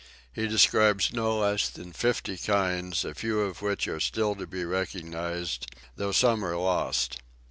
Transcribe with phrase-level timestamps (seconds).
[0.33, 4.65] He describes no less than fifty kinds, a few of which are still to be
[4.65, 7.19] recognised, though some are lost.